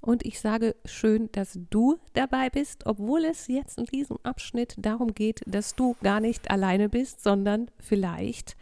Und 0.00 0.24
ich 0.24 0.40
sage 0.40 0.76
schön, 0.86 1.28
dass 1.32 1.58
du 1.68 1.98
dabei 2.14 2.48
bist, 2.48 2.86
obwohl 2.86 3.24
es 3.24 3.48
jetzt 3.48 3.78
in 3.78 3.84
diesem 3.84 4.18
Abschnitt 4.22 4.74
darum 4.78 5.14
geht, 5.14 5.42
dass 5.46 5.74
du 5.74 5.94
gar 6.02 6.20
nicht 6.20 6.50
alleine 6.50 6.88
bist, 6.88 7.22
sondern 7.22 7.70
vielleicht 7.78 8.56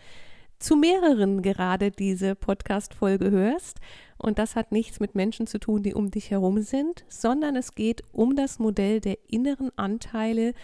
zu 0.58 0.74
mehreren 0.74 1.42
gerade 1.42 1.92
diese 1.92 2.34
Podcast-Folge 2.34 3.30
hörst. 3.30 3.78
Und 4.16 4.40
das 4.40 4.56
hat 4.56 4.72
nichts 4.72 4.98
mit 4.98 5.14
Menschen 5.14 5.46
zu 5.46 5.58
tun, 5.60 5.84
die 5.84 5.94
um 5.94 6.10
dich 6.10 6.32
herum 6.32 6.62
sind, 6.62 7.04
sondern 7.08 7.54
es 7.54 7.76
geht 7.76 8.02
um 8.12 8.34
das 8.34 8.58
Modell 8.58 9.00
der 9.00 9.18
inneren 9.28 9.70
Anteile, 9.76 10.54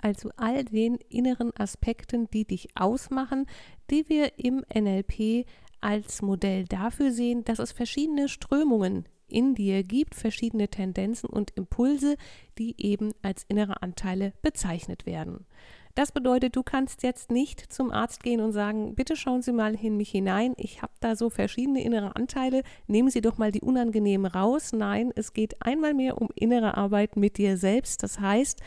also 0.00 0.30
all 0.36 0.64
den 0.64 0.98
inneren 1.08 1.50
Aspekten, 1.56 2.30
die 2.30 2.44
dich 2.44 2.68
ausmachen, 2.76 3.46
die 3.90 4.08
wir 4.08 4.38
im 4.38 4.64
NLP 4.72 5.44
als 5.80 6.22
Modell 6.22 6.64
dafür 6.66 7.10
sehen, 7.10 7.44
dass 7.44 7.58
es 7.58 7.72
verschiedene 7.72 8.28
Strömungen 8.28 9.06
in 9.28 9.54
dir 9.54 9.82
gibt, 9.82 10.14
verschiedene 10.14 10.68
Tendenzen 10.68 11.28
und 11.28 11.50
Impulse, 11.56 12.16
die 12.58 12.74
eben 12.78 13.12
als 13.22 13.44
innere 13.48 13.82
Anteile 13.82 14.32
bezeichnet 14.42 15.06
werden. 15.06 15.46
Das 15.94 16.12
bedeutet, 16.12 16.54
du 16.54 16.62
kannst 16.62 17.02
jetzt 17.02 17.32
nicht 17.32 17.72
zum 17.72 17.90
Arzt 17.90 18.22
gehen 18.22 18.40
und 18.40 18.52
sagen, 18.52 18.94
bitte 18.94 19.16
schauen 19.16 19.42
Sie 19.42 19.52
mal 19.52 19.74
in 19.74 19.96
mich 19.96 20.10
hinein, 20.10 20.54
ich 20.56 20.80
habe 20.80 20.92
da 21.00 21.16
so 21.16 21.28
verschiedene 21.28 21.82
innere 21.82 22.14
Anteile, 22.14 22.62
nehmen 22.86 23.10
Sie 23.10 23.20
doch 23.20 23.36
mal 23.36 23.50
die 23.50 23.62
unangenehmen 23.62 24.30
raus. 24.30 24.72
Nein, 24.72 25.12
es 25.16 25.32
geht 25.32 25.60
einmal 25.60 25.94
mehr 25.94 26.20
um 26.20 26.28
innere 26.36 26.76
Arbeit 26.76 27.16
mit 27.16 27.36
dir 27.36 27.56
selbst. 27.56 28.04
Das 28.04 28.20
heißt, 28.20 28.60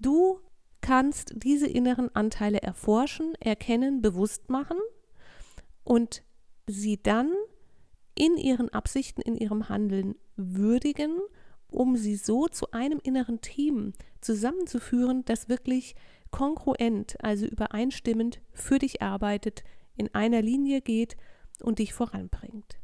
du 0.00 0.40
kannst 0.80 1.32
diese 1.36 1.68
inneren 1.68 2.14
Anteile 2.14 2.60
erforschen, 2.60 3.34
erkennen, 3.40 4.02
bewusst 4.02 4.50
machen 4.50 4.78
und 5.84 6.22
sie 6.66 7.00
dann 7.02 7.30
in 8.14 8.36
ihren 8.36 8.68
Absichten, 8.70 9.20
in 9.20 9.36
ihrem 9.36 9.68
Handeln 9.68 10.14
würdigen, 10.36 11.18
um 11.68 11.96
sie 11.96 12.16
so 12.16 12.46
zu 12.46 12.70
einem 12.70 13.00
inneren 13.02 13.40
Team 13.40 13.92
zusammenzuführen, 14.20 15.24
das 15.24 15.48
wirklich 15.48 15.94
kongruent, 16.30 17.16
also 17.22 17.46
übereinstimmend 17.46 18.40
für 18.52 18.78
dich 18.78 19.02
arbeitet, 19.02 19.64
in 19.96 20.12
einer 20.14 20.42
Linie 20.42 20.80
geht 20.80 21.16
und 21.60 21.78
dich 21.78 21.92
voranbringt. 21.92 22.78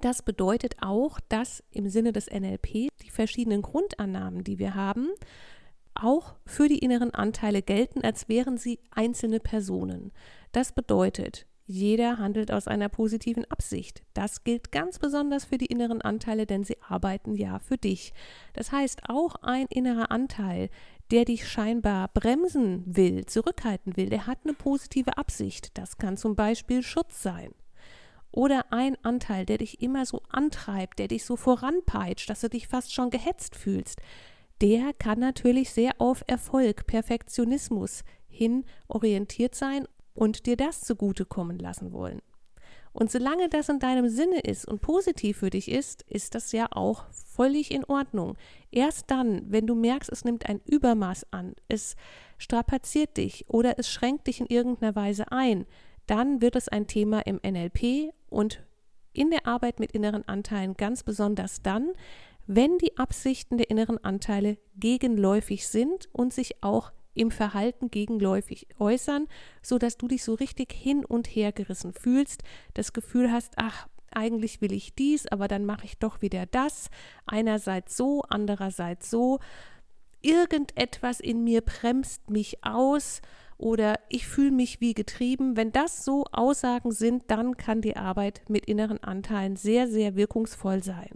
Das 0.00 0.22
bedeutet 0.22 0.76
auch, 0.82 1.18
dass 1.28 1.62
im 1.70 1.88
Sinne 1.88 2.12
des 2.12 2.30
NLP 2.30 2.88
die 3.02 3.10
verschiedenen 3.10 3.62
Grundannahmen, 3.62 4.44
die 4.44 4.58
wir 4.58 4.74
haben, 4.74 5.08
auch 5.94 6.34
für 6.44 6.68
die 6.68 6.80
inneren 6.80 7.12
Anteile 7.12 7.62
gelten, 7.62 8.02
als 8.02 8.28
wären 8.28 8.58
sie 8.58 8.80
einzelne 8.90 9.40
Personen. 9.40 10.12
Das 10.52 10.72
bedeutet, 10.72 11.46
jeder 11.66 12.18
handelt 12.18 12.52
aus 12.52 12.68
einer 12.68 12.90
positiven 12.90 13.50
Absicht. 13.50 14.02
Das 14.12 14.44
gilt 14.44 14.70
ganz 14.70 14.98
besonders 14.98 15.46
für 15.46 15.56
die 15.56 15.66
inneren 15.66 16.02
Anteile, 16.02 16.44
denn 16.44 16.62
sie 16.62 16.76
arbeiten 16.86 17.34
ja 17.34 17.58
für 17.58 17.78
dich. 17.78 18.12
Das 18.52 18.70
heißt, 18.70 19.08
auch 19.08 19.36
ein 19.36 19.66
innerer 19.70 20.10
Anteil, 20.10 20.68
der 21.10 21.24
dich 21.24 21.48
scheinbar 21.48 22.08
bremsen 22.08 22.82
will, 22.86 23.24
zurückhalten 23.24 23.96
will, 23.96 24.10
der 24.10 24.26
hat 24.26 24.38
eine 24.44 24.52
positive 24.52 25.16
Absicht. 25.16 25.76
Das 25.78 25.96
kann 25.96 26.18
zum 26.18 26.36
Beispiel 26.36 26.82
Schutz 26.82 27.22
sein. 27.22 27.52
Oder 28.30 28.72
ein 28.72 28.96
Anteil, 29.02 29.46
der 29.46 29.58
dich 29.58 29.80
immer 29.80 30.04
so 30.04 30.20
antreibt, 30.28 30.98
der 30.98 31.08
dich 31.08 31.24
so 31.24 31.36
voranpeitscht, 31.36 32.28
dass 32.28 32.40
du 32.40 32.50
dich 32.50 32.68
fast 32.68 32.92
schon 32.92 33.10
gehetzt 33.10 33.56
fühlst, 33.56 34.00
der 34.60 34.92
kann 34.92 35.18
natürlich 35.18 35.70
sehr 35.70 35.92
auf 35.98 36.24
Erfolg, 36.26 36.86
Perfektionismus 36.86 38.04
hin 38.28 38.64
orientiert 38.88 39.54
sein 39.54 39.86
und 40.14 40.46
dir 40.46 40.56
das 40.56 40.80
zugutekommen 40.80 41.58
lassen 41.58 41.92
wollen. 41.92 42.20
Und 42.92 43.10
solange 43.10 43.48
das 43.48 43.68
in 43.68 43.80
deinem 43.80 44.08
Sinne 44.08 44.38
ist 44.40 44.66
und 44.66 44.80
positiv 44.80 45.38
für 45.38 45.50
dich 45.50 45.68
ist, 45.68 46.02
ist 46.08 46.36
das 46.36 46.52
ja 46.52 46.68
auch 46.70 47.06
völlig 47.10 47.72
in 47.72 47.84
Ordnung. 47.84 48.36
Erst 48.70 49.10
dann, 49.10 49.42
wenn 49.50 49.66
du 49.66 49.74
merkst, 49.74 50.10
es 50.10 50.24
nimmt 50.24 50.48
ein 50.48 50.60
Übermaß 50.64 51.26
an, 51.32 51.56
es 51.66 51.96
strapaziert 52.38 53.16
dich 53.16 53.46
oder 53.48 53.80
es 53.80 53.90
schränkt 53.90 54.28
dich 54.28 54.40
in 54.40 54.46
irgendeiner 54.46 54.94
Weise 54.94 55.32
ein, 55.32 55.66
dann 56.06 56.40
wird 56.40 56.54
es 56.54 56.68
ein 56.68 56.86
Thema 56.86 57.26
im 57.26 57.40
NLP 57.44 58.12
und 58.28 58.62
in 59.12 59.30
der 59.30 59.46
Arbeit 59.46 59.80
mit 59.80 59.90
inneren 59.90 60.26
Anteilen 60.28 60.76
ganz 60.76 61.02
besonders 61.02 61.62
dann, 61.62 61.92
wenn 62.46 62.78
die 62.78 62.96
Absichten 62.96 63.58
der 63.58 63.70
inneren 63.70 64.02
Anteile 64.04 64.58
gegenläufig 64.76 65.66
sind 65.66 66.08
und 66.12 66.32
sich 66.32 66.62
auch 66.62 66.92
im 67.14 67.30
Verhalten 67.30 67.90
gegenläufig 67.90 68.66
äußern, 68.78 69.26
so 69.62 69.78
dass 69.78 69.96
du 69.96 70.08
dich 70.08 70.24
so 70.24 70.34
richtig 70.34 70.72
hin 70.72 71.04
und 71.04 71.26
her 71.26 71.52
gerissen 71.52 71.92
fühlst, 71.92 72.42
das 72.74 72.92
Gefühl 72.92 73.32
hast, 73.32 73.54
ach, 73.56 73.88
eigentlich 74.10 74.60
will 74.60 74.72
ich 74.72 74.94
dies, 74.94 75.26
aber 75.26 75.48
dann 75.48 75.64
mache 75.64 75.84
ich 75.84 75.98
doch 75.98 76.22
wieder 76.22 76.46
das, 76.46 76.90
einerseits 77.26 77.96
so, 77.96 78.22
andererseits 78.28 79.10
so. 79.10 79.40
Irgendetwas 80.22 81.20
in 81.20 81.44
mir 81.44 81.60
bremst 81.60 82.30
mich 82.30 82.64
aus 82.64 83.20
oder 83.58 83.98
ich 84.08 84.26
fühle 84.26 84.52
mich 84.52 84.80
wie 84.80 84.94
getrieben. 84.94 85.56
Wenn 85.56 85.72
das 85.72 86.04
so 86.04 86.24
Aussagen 86.32 86.92
sind, 86.92 87.24
dann 87.28 87.56
kann 87.56 87.80
die 87.80 87.96
Arbeit 87.96 88.42
mit 88.48 88.66
inneren 88.66 89.02
Anteilen 89.02 89.56
sehr, 89.56 89.88
sehr 89.88 90.16
wirkungsvoll 90.16 90.82
sein. 90.82 91.10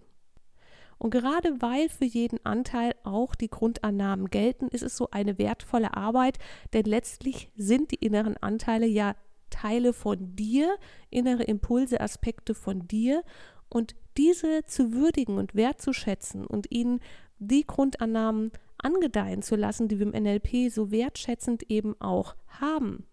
Und 0.98 1.10
gerade 1.10 1.60
weil 1.60 1.88
für 1.88 2.04
jeden 2.04 2.44
Anteil 2.44 2.92
auch 3.04 3.34
die 3.34 3.48
Grundannahmen 3.48 4.30
gelten, 4.30 4.68
ist 4.68 4.82
es 4.82 4.96
so 4.96 5.10
eine 5.10 5.38
wertvolle 5.38 5.96
Arbeit, 5.96 6.38
denn 6.72 6.84
letztlich 6.84 7.50
sind 7.56 7.92
die 7.92 8.04
inneren 8.04 8.36
Anteile 8.36 8.86
ja 8.86 9.14
Teile 9.50 9.92
von 9.92 10.36
dir, 10.36 10.76
innere 11.10 11.44
Impulse, 11.44 12.00
Aspekte 12.00 12.54
von 12.54 12.86
dir. 12.86 13.22
Und 13.68 13.94
diese 14.16 14.64
zu 14.66 14.92
würdigen 14.92 15.38
und 15.38 15.54
wertzuschätzen 15.54 16.46
und 16.46 16.70
ihnen 16.70 17.00
die 17.38 17.66
Grundannahmen 17.66 18.50
angedeihen 18.78 19.42
zu 19.42 19.56
lassen, 19.56 19.88
die 19.88 19.98
wir 19.98 20.12
im 20.12 20.22
NLP 20.22 20.70
so 20.70 20.90
wertschätzend 20.90 21.70
eben 21.70 22.00
auch 22.00 22.34
haben, 22.48 23.06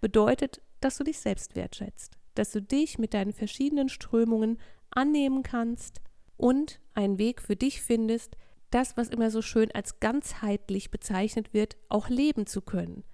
bedeutet, 0.00 0.62
dass 0.80 0.96
du 0.96 1.04
dich 1.04 1.18
selbst 1.18 1.54
wertschätzt, 1.56 2.16
dass 2.34 2.52
du 2.52 2.62
dich 2.62 2.98
mit 2.98 3.14
deinen 3.14 3.32
verschiedenen 3.32 3.88
Strömungen 3.88 4.58
annehmen 4.90 5.42
kannst, 5.42 6.00
und 6.40 6.80
einen 6.94 7.18
Weg 7.18 7.42
für 7.42 7.54
dich 7.54 7.82
findest, 7.82 8.36
das, 8.70 8.96
was 8.96 9.08
immer 9.08 9.30
so 9.30 9.42
schön 9.42 9.70
als 9.72 10.00
ganzheitlich 10.00 10.90
bezeichnet 10.90 11.52
wird, 11.52 11.76
auch 11.88 12.08
leben 12.08 12.46
zu 12.46 12.62
können. 12.62 13.04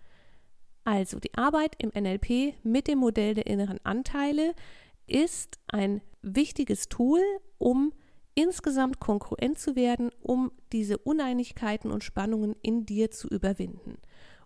Also 0.84 1.19
die 1.19 1.34
Arbeit 1.34 1.75
im 1.78 1.91
NLP 1.91 2.54
mit 2.62 2.86
dem 2.86 2.98
Modell 2.98 3.34
der 3.34 3.47
inneren 3.47 3.81
Anteile 3.84 4.54
ist 5.06 5.59
ein 5.66 6.03
wichtiges 6.22 6.88
Tool, 6.88 7.20
um 7.59 7.92
insgesamt 8.34 9.00
konkurrent 9.00 9.59
zu 9.59 9.75
werden, 9.75 10.10
um 10.20 10.53
diese 10.72 10.98
Uneinigkeiten 10.98 11.91
und 11.91 12.04
Spannungen 12.04 12.54
in 12.62 12.86
dir 12.86 13.10
zu 13.10 13.28
überwinden. 13.28 13.97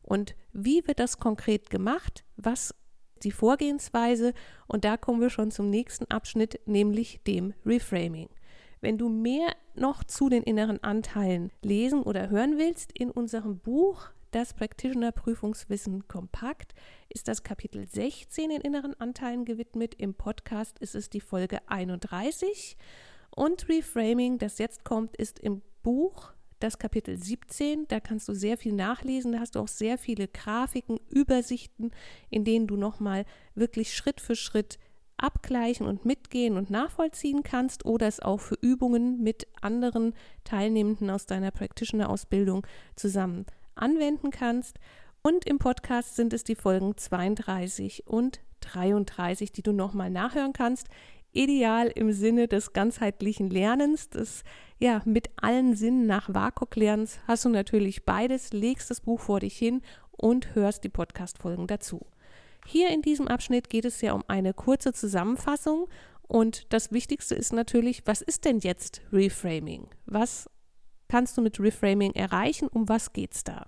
Und 0.00 0.34
wie 0.52 0.86
wird 0.86 1.00
das 1.00 1.18
konkret 1.18 1.68
gemacht? 1.68 2.24
Was 2.36 2.74
die 3.22 3.32
Vorgehensweise? 3.32 4.32
Und 4.66 4.84
da 4.84 4.96
kommen 4.96 5.20
wir 5.20 5.28
schon 5.28 5.50
zum 5.50 5.68
nächsten 5.68 6.06
Abschnitt, 6.06 6.60
nämlich 6.66 7.20
dem 7.26 7.52
Reframing. 7.66 8.30
Wenn 8.80 8.96
du 8.96 9.10
mehr 9.10 9.54
noch 9.74 10.04
zu 10.04 10.30
den 10.30 10.42
inneren 10.42 10.82
Anteilen 10.82 11.52
lesen 11.62 12.02
oder 12.02 12.30
hören 12.30 12.56
willst, 12.56 12.92
in 12.92 13.10
unserem 13.10 13.58
Buch 13.58 14.08
Das 14.30 14.54
Practitioner 14.54 15.12
Prüfungswissen 15.12 16.08
kompakt 16.08 16.72
ist 17.10 17.28
das 17.28 17.42
Kapitel 17.42 17.86
16 17.86 18.48
den 18.48 18.60
inneren 18.62 18.98
Anteilen 18.98 19.44
gewidmet. 19.44 19.96
Im 19.96 20.14
Podcast 20.14 20.78
ist 20.78 20.94
es 20.94 21.10
die 21.10 21.20
Folge 21.20 21.58
31. 21.66 22.78
Und 23.34 23.68
Reframing, 23.68 24.38
das 24.38 24.58
jetzt 24.58 24.84
kommt, 24.84 25.16
ist 25.16 25.40
im 25.40 25.60
Buch 25.82 26.32
das 26.58 26.78
Kapitel 26.78 27.18
17. 27.18 27.86
Da 27.88 28.00
kannst 28.00 28.28
du 28.28 28.34
sehr 28.34 28.56
viel 28.56 28.72
nachlesen. 28.72 29.32
Da 29.32 29.40
hast 29.40 29.56
du 29.56 29.58
auch 29.58 29.68
sehr 29.68 29.98
viele 29.98 30.26
Grafiken, 30.26 31.00
Übersichten, 31.10 31.90
in 32.30 32.44
denen 32.44 32.66
du 32.66 32.76
nochmal 32.76 33.26
wirklich 33.54 33.94
Schritt 33.94 34.22
für 34.22 34.36
Schritt 34.36 34.78
abgleichen 35.22 35.86
und 35.86 36.04
mitgehen 36.04 36.56
und 36.56 36.70
nachvollziehen 36.70 37.42
kannst 37.42 37.84
oder 37.84 38.06
es 38.06 38.20
auch 38.20 38.40
für 38.40 38.56
Übungen 38.60 39.22
mit 39.22 39.46
anderen 39.60 40.14
Teilnehmenden 40.44 41.10
aus 41.10 41.26
deiner 41.26 41.50
Practitioner-Ausbildung 41.50 42.66
zusammen 42.96 43.46
anwenden 43.74 44.30
kannst. 44.30 44.78
Und 45.22 45.44
im 45.44 45.58
Podcast 45.58 46.16
sind 46.16 46.32
es 46.32 46.44
die 46.44 46.54
Folgen 46.54 46.96
32 46.96 48.06
und 48.06 48.40
33, 48.60 49.52
die 49.52 49.62
du 49.62 49.72
nochmal 49.72 50.10
nachhören 50.10 50.52
kannst. 50.52 50.88
ideal 51.32 51.86
im 51.94 52.10
Sinne 52.12 52.48
des 52.48 52.72
ganzheitlichen 52.72 53.50
Lernens, 53.50 54.10
des 54.10 54.42
ja, 54.80 55.00
mit 55.04 55.30
allen 55.36 55.76
Sinnen 55.76 56.06
nach 56.06 56.34
WAKOK 56.34 56.74
lernens, 56.74 57.20
hast 57.28 57.44
du 57.44 57.50
natürlich 57.50 58.04
beides, 58.04 58.52
legst 58.52 58.90
das 58.90 59.00
Buch 59.00 59.20
vor 59.20 59.38
dich 59.38 59.56
hin 59.56 59.80
und 60.10 60.56
hörst 60.56 60.82
die 60.82 60.88
Podcast-Folgen 60.88 61.68
dazu. 61.68 62.04
Hier 62.66 62.90
in 62.90 63.02
diesem 63.02 63.28
Abschnitt 63.28 63.70
geht 63.70 63.84
es 63.84 64.00
ja 64.00 64.12
um 64.12 64.24
eine 64.28 64.54
kurze 64.54 64.92
Zusammenfassung 64.92 65.88
und 66.30 66.72
das 66.72 66.92
Wichtigste 66.92 67.34
ist 67.34 67.52
natürlich, 67.52 68.06
was 68.06 68.22
ist 68.22 68.44
denn 68.44 68.60
jetzt 68.60 69.02
Reframing? 69.12 69.88
Was 70.06 70.48
kannst 71.08 71.36
du 71.36 71.42
mit 71.42 71.58
Reframing 71.58 72.12
erreichen? 72.12 72.68
Um 72.68 72.88
was 72.88 73.12
geht 73.12 73.34
es 73.34 73.42
da? 73.42 73.66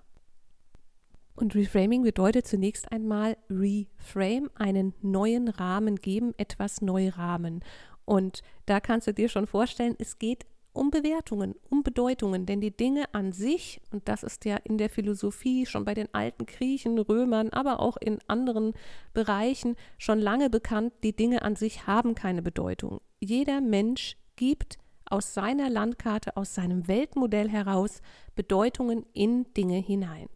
Und 1.35 1.55
Reframing 1.55 2.03
bedeutet 2.03 2.47
zunächst 2.47 2.91
einmal 2.91 3.37
Reframe, 3.49 4.49
einen 4.55 4.93
neuen 5.01 5.49
Rahmen 5.49 5.97
geben, 5.97 6.33
etwas 6.37 6.81
neu 6.81 7.09
rahmen. 7.09 7.63
Und 8.05 8.43
da 8.65 8.79
kannst 8.79 9.07
du 9.07 9.13
dir 9.13 9.27
schon 9.27 9.47
vorstellen, 9.47 9.95
es 9.99 10.19
geht 10.19 10.45
um 10.73 10.89
Bewertungen, 10.89 11.55
um 11.69 11.83
Bedeutungen, 11.83 12.45
denn 12.45 12.59
die 12.59 12.75
Dinge 12.75 13.05
an 13.13 13.31
sich, 13.31 13.79
und 13.91 14.07
das 14.07 14.23
ist 14.23 14.43
ja 14.45 14.57
in 14.57 14.77
der 14.77 14.89
Philosophie 14.89 15.65
schon 15.65 15.85
bei 15.85 15.93
den 15.93 16.13
alten 16.13 16.45
Griechen, 16.45 16.97
Römern, 16.97 17.49
aber 17.49 17.79
auch 17.79 17.97
in 17.97 18.19
anderen 18.27 18.73
Bereichen 19.13 19.75
schon 19.97 20.19
lange 20.19 20.49
bekannt, 20.49 20.93
die 21.03 21.15
Dinge 21.15 21.43
an 21.43 21.55
sich 21.55 21.87
haben 21.87 22.15
keine 22.15 22.41
Bedeutung. 22.41 23.01
Jeder 23.19 23.61
Mensch 23.61 24.17
gibt 24.35 24.77
aus 25.05 25.33
seiner 25.33 25.69
Landkarte, 25.69 26.35
aus 26.37 26.55
seinem 26.55 26.87
Weltmodell 26.87 27.49
heraus 27.49 28.01
Bedeutungen 28.35 29.05
in 29.13 29.45
Dinge 29.53 29.77
hinein. 29.77 30.27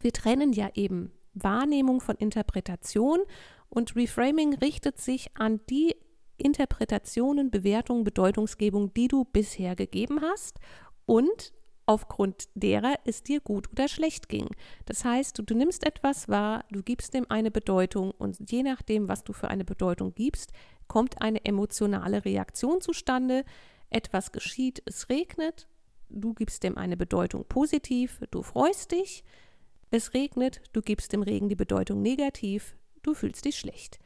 Wir 0.00 0.12
trennen 0.12 0.52
ja 0.52 0.70
eben 0.74 1.12
Wahrnehmung 1.34 2.00
von 2.00 2.16
Interpretation 2.16 3.20
und 3.68 3.96
Reframing 3.96 4.54
richtet 4.54 4.98
sich 4.98 5.36
an 5.36 5.60
die 5.70 5.96
Interpretationen, 6.42 7.50
Bewertungen, 7.50 8.04
Bedeutungsgebung, 8.04 8.92
die 8.94 9.08
du 9.08 9.24
bisher 9.24 9.76
gegeben 9.76 10.20
hast 10.20 10.58
und 11.06 11.52
aufgrund 11.86 12.48
derer 12.54 12.94
es 13.04 13.22
dir 13.22 13.40
gut 13.40 13.70
oder 13.72 13.88
schlecht 13.88 14.28
ging. 14.28 14.48
Das 14.86 15.04
heißt, 15.04 15.38
du, 15.38 15.42
du, 15.42 15.54
nimmst 15.54 15.86
etwas 15.86 16.28
wahr, 16.28 16.64
du 16.70 16.82
gibst 16.82 17.14
dem 17.14 17.30
eine 17.30 17.50
Bedeutung 17.50 18.12
und 18.12 18.50
je 18.50 18.62
nachdem, 18.62 19.08
was 19.08 19.24
du 19.24 19.32
für 19.32 19.48
eine 19.48 19.64
Bedeutung 19.64 20.14
gibst, 20.14 20.52
kommt 20.86 21.20
eine 21.20 21.44
emotionale 21.44 22.24
Reaktion 22.24 22.80
zustande. 22.80 23.44
Etwas 23.90 24.32
geschieht, 24.32 24.82
es 24.86 25.08
regnet, 25.08 25.68
du 26.08 26.34
gibst 26.34 26.62
dem 26.62 26.78
eine 26.78 26.96
Bedeutung 26.96 27.44
positiv, 27.48 28.20
du 28.30 28.42
freust 28.42 28.92
dich. 28.92 29.24
Es 29.90 30.14
regnet, 30.14 30.62
du 30.72 30.80
gibst 30.80 31.12
dem 31.12 31.22
Regen 31.22 31.48
die 31.48 31.56
Bedeutung 31.56 32.00
negativ, 32.00 32.76
du 33.02 33.12
fühlst 33.12 33.44
dich 33.44 33.58
schlecht. 33.58 33.98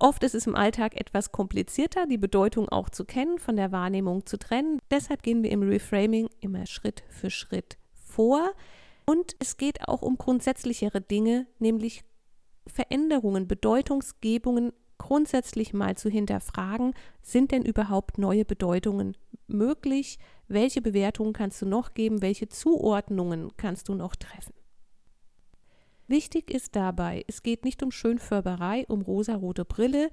Oft 0.00 0.22
ist 0.22 0.34
es 0.34 0.46
im 0.46 0.54
Alltag 0.54 0.96
etwas 0.96 1.32
komplizierter, 1.32 2.06
die 2.06 2.18
Bedeutung 2.18 2.68
auch 2.68 2.88
zu 2.88 3.04
kennen, 3.04 3.38
von 3.38 3.56
der 3.56 3.72
Wahrnehmung 3.72 4.26
zu 4.26 4.38
trennen. 4.38 4.80
Deshalb 4.90 5.22
gehen 5.22 5.42
wir 5.42 5.50
im 5.50 5.62
Reframing 5.62 6.28
immer 6.40 6.66
Schritt 6.66 7.02
für 7.08 7.30
Schritt 7.30 7.78
vor. 7.92 8.52
Und 9.06 9.34
es 9.40 9.56
geht 9.56 9.88
auch 9.88 10.02
um 10.02 10.16
grundsätzlichere 10.16 11.00
Dinge, 11.00 11.46
nämlich 11.58 12.04
Veränderungen, 12.66 13.48
Bedeutungsgebungen 13.48 14.72
grundsätzlich 14.98 15.72
mal 15.72 15.96
zu 15.96 16.10
hinterfragen, 16.10 16.92
sind 17.22 17.52
denn 17.52 17.64
überhaupt 17.64 18.18
neue 18.18 18.44
Bedeutungen 18.44 19.16
möglich? 19.46 20.18
Welche 20.48 20.82
Bewertungen 20.82 21.32
kannst 21.32 21.62
du 21.62 21.66
noch 21.66 21.94
geben? 21.94 22.20
Welche 22.20 22.48
Zuordnungen 22.48 23.50
kannst 23.56 23.88
du 23.88 23.94
noch 23.94 24.16
treffen? 24.16 24.57
Wichtig 26.08 26.50
ist 26.50 26.74
dabei, 26.74 27.24
es 27.28 27.42
geht 27.42 27.64
nicht 27.64 27.82
um 27.82 27.90
Schönfärberei, 27.90 28.86
um 28.88 29.02
rosarote 29.02 29.66
Brille, 29.66 30.10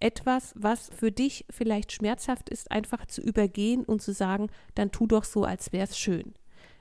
etwas, 0.00 0.52
was 0.56 0.90
für 0.90 1.12
dich 1.12 1.46
vielleicht 1.48 1.92
schmerzhaft 1.92 2.48
ist, 2.48 2.70
einfach 2.70 3.06
zu 3.06 3.20
übergehen 3.20 3.84
und 3.84 4.02
zu 4.02 4.12
sagen, 4.12 4.48
dann 4.74 4.90
tu 4.90 5.06
doch 5.06 5.24
so, 5.24 5.44
als 5.44 5.72
wäre 5.72 5.84
es 5.84 5.98
schön. 5.98 6.34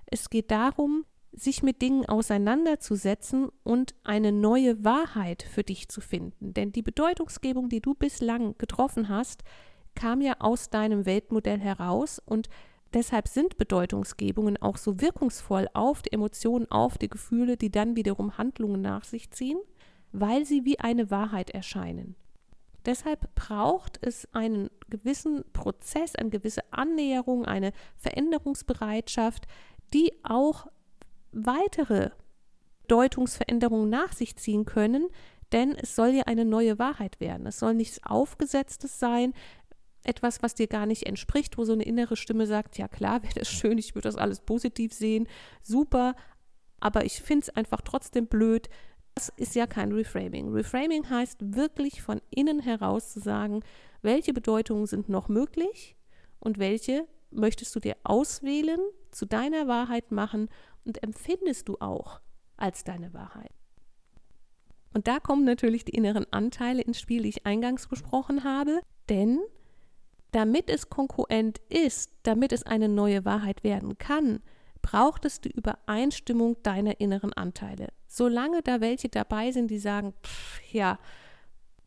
Es 0.07 0.29
geht 0.29 0.51
darum, 0.51 1.05
sich 1.31 1.61
mit 1.61 1.81
Dingen 1.81 2.05
auseinanderzusetzen 2.05 3.49
und 3.63 3.93
eine 4.03 4.31
neue 4.31 4.83
Wahrheit 4.83 5.43
für 5.43 5.63
dich 5.63 5.87
zu 5.89 6.01
finden. 6.01 6.53
Denn 6.53 6.71
die 6.71 6.81
Bedeutungsgebung, 6.81 7.69
die 7.69 7.81
du 7.81 7.93
bislang 7.93 8.57
getroffen 8.57 9.09
hast, 9.09 9.43
kam 9.93 10.21
ja 10.21 10.35
aus 10.39 10.69
deinem 10.69 11.05
Weltmodell 11.05 11.59
heraus 11.59 12.19
und 12.25 12.49
Deshalb 12.97 13.27
sind 13.27 13.59
Bedeutungsgebungen 13.59 14.59
auch 14.59 14.75
so 14.75 14.99
wirkungsvoll 14.99 15.67
auf 15.75 16.01
die 16.01 16.13
Emotionen, 16.13 16.65
auf 16.71 16.97
die 16.97 17.09
Gefühle, 17.09 17.55
die 17.55 17.69
dann 17.69 17.95
wiederum 17.95 18.39
Handlungen 18.39 18.81
nach 18.81 19.03
sich 19.03 19.29
ziehen, 19.29 19.59
weil 20.13 20.45
sie 20.45 20.65
wie 20.65 20.79
eine 20.79 21.11
Wahrheit 21.11 21.51
erscheinen. 21.51 22.15
Deshalb 22.87 23.35
braucht 23.35 23.99
es 24.01 24.27
einen 24.33 24.71
gewissen 24.89 25.43
Prozess, 25.53 26.15
eine 26.15 26.31
gewisse 26.31 26.61
Annäherung, 26.73 27.45
eine 27.45 27.71
Veränderungsbereitschaft, 27.97 29.45
die 29.93 30.11
auch 30.23 30.65
weitere 31.31 32.09
Deutungsveränderungen 32.87 33.91
nach 33.91 34.11
sich 34.11 34.37
ziehen 34.37 34.65
können, 34.65 35.07
denn 35.51 35.75
es 35.75 35.95
soll 35.95 36.09
ja 36.09 36.23
eine 36.23 36.45
neue 36.45 36.79
Wahrheit 36.79 37.19
werden. 37.19 37.45
Es 37.45 37.59
soll 37.59 37.75
nichts 37.75 38.03
Aufgesetztes 38.03 38.99
sein, 38.99 39.35
etwas, 40.07 40.41
was 40.41 40.55
dir 40.55 40.67
gar 40.67 40.85
nicht 40.85 41.05
entspricht, 41.05 41.57
wo 41.57 41.65
so 41.65 41.73
eine 41.73 41.83
innere 41.83 42.15
Stimme 42.15 42.47
sagt, 42.47 42.77
ja 42.77 42.87
klar, 42.87 43.23
wäre 43.23 43.33
das 43.35 43.49
schön, 43.49 43.77
ich 43.77 43.95
würde 43.95 44.07
das 44.07 44.15
alles 44.15 44.41
positiv 44.41 44.93
sehen, 44.93 45.27
super, 45.61 46.15
aber 46.79 47.05
ich 47.05 47.21
finde 47.21 47.43
es 47.43 47.49
einfach 47.49 47.81
trotzdem 47.81 48.27
blöd. 48.27 48.69
Das 49.15 49.29
ist 49.35 49.55
ja 49.55 49.65
kein 49.65 49.91
Reframing. 49.91 50.53
Reframing 50.53 51.09
heißt 51.09 51.55
wirklich 51.55 52.03
von 52.03 52.21
innen 52.29 52.59
heraus 52.59 53.11
zu 53.13 53.19
sagen, 53.19 53.61
welche 54.03 54.31
Bedeutungen 54.31 54.85
sind 54.85 55.09
noch 55.09 55.27
möglich 55.27 55.95
und 56.39 56.59
welche 56.59 57.07
möchtest 57.31 57.75
du 57.75 57.79
dir 57.79 57.95
auswählen, 58.03 58.79
zu 59.11 59.25
deiner 59.25 59.67
Wahrheit 59.67 60.11
machen 60.11 60.49
und 60.85 61.01
empfindest 61.03 61.67
du 61.67 61.77
auch 61.79 62.21
als 62.57 62.83
deine 62.83 63.13
Wahrheit. 63.13 63.51
Und 64.93 65.07
da 65.07 65.19
kommen 65.19 65.43
natürlich 65.43 65.85
die 65.85 65.95
inneren 65.95 66.25
Anteile 66.31 66.81
ins 66.81 66.99
Spiel, 66.99 67.23
die 67.23 67.29
ich 67.29 67.45
eingangs 67.45 67.87
besprochen 67.87 68.43
habe, 68.43 68.81
denn 69.09 69.39
damit 70.31 70.69
es 70.69 70.89
konkurrent 70.89 71.59
ist, 71.69 72.11
damit 72.23 72.51
es 72.51 72.63
eine 72.63 72.89
neue 72.89 73.25
Wahrheit 73.25 73.63
werden 73.63 73.97
kann, 73.97 74.41
braucht 74.81 75.25
es 75.25 75.41
die 75.41 75.51
Übereinstimmung 75.51 76.61
deiner 76.63 76.99
inneren 76.99 77.33
Anteile. 77.33 77.89
Solange 78.07 78.61
da 78.61 78.81
welche 78.81 79.09
dabei 79.09 79.51
sind, 79.51 79.69
die 79.69 79.79
sagen, 79.79 80.13
pff, 80.23 80.61
ja, 80.71 80.99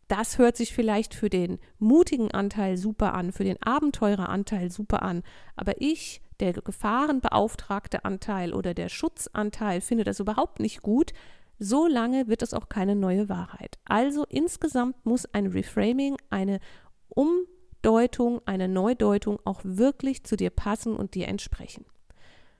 das 0.08 0.38
hört 0.38 0.56
sich 0.56 0.75
vielleicht 0.75 1.14
für 1.14 1.31
den 1.31 1.60
mutigen 1.78 2.32
Anteil 2.32 2.76
super 2.76 3.14
an, 3.14 3.32
für 3.32 3.44
den 3.44 3.62
Abenteureranteil 3.62 4.70
super 4.70 5.02
an, 5.02 5.23
aber 5.54 5.80
ich, 5.80 6.20
der 6.40 6.52
gefahrenbeauftragte 6.52 8.04
Anteil 8.04 8.52
oder 8.52 8.75
der 8.75 8.88
Schutzanteil, 8.88 9.80
finde 9.80 10.04
das 10.04 10.18
überhaupt 10.18 10.59
nicht 10.59 10.82
gut, 10.82 11.12
so 11.61 11.87
lange 11.87 12.26
wird 12.26 12.42
es 12.42 12.54
auch 12.54 12.68
keine 12.68 12.97
neue 12.97 13.28
Wahrheit. 13.28 13.78
Also 13.85 14.25
insgesamt 14.28 15.06
muss 15.06 15.26
ein 15.26 15.47
Reframing, 15.47 16.16
eine 16.28 16.59
um 17.09 17.30
Deutung, 17.82 18.40
eine 18.46 18.68
Neudeutung 18.68 19.38
auch 19.44 19.60
wirklich 19.64 20.25
zu 20.25 20.37
dir 20.37 20.50
passen 20.50 20.96
und 20.96 21.14
dir 21.14 21.28
entsprechen. 21.28 21.84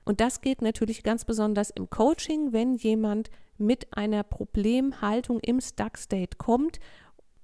Und 0.03 0.19
das 0.19 0.41
geht 0.41 0.61
natürlich 0.61 1.03
ganz 1.03 1.25
besonders 1.25 1.69
im 1.69 1.89
Coaching, 1.89 2.53
wenn 2.53 2.75
jemand 2.75 3.29
mit 3.57 3.95
einer 3.95 4.23
Problemhaltung 4.23 5.39
im 5.39 5.61
Stuck 5.61 5.97
State 5.97 6.37
kommt 6.37 6.79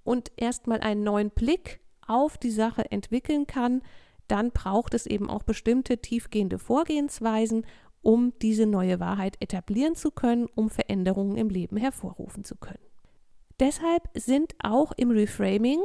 und 0.03 0.31
erstmal 0.37 0.79
einen 0.81 1.03
neuen 1.03 1.29
Blick 1.29 1.79
auf 2.07 2.37
die 2.37 2.51
Sache 2.51 2.89
entwickeln 2.91 3.45
kann, 3.45 3.81
dann 4.27 4.51
braucht 4.51 4.93
es 4.93 5.05
eben 5.05 5.29
auch 5.29 5.43
bestimmte 5.43 5.99
tiefgehende 5.99 6.59
Vorgehensweisen, 6.59 7.65
um 8.01 8.33
diese 8.41 8.65
neue 8.65 8.99
Wahrheit 8.99 9.37
etablieren 9.39 9.95
zu 9.95 10.11
können, 10.11 10.47
um 10.55 10.69
Veränderungen 10.69 11.37
im 11.37 11.49
Leben 11.49 11.77
hervorrufen 11.77 12.43
zu 12.43 12.55
können. 12.55 12.79
Deshalb 13.59 14.09
sind 14.13 14.55
auch 14.63 14.91
im 14.97 15.11
Reframing 15.11 15.79